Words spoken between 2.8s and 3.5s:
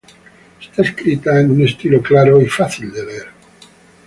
de leer.